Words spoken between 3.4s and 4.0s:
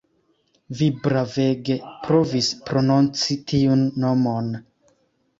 tiun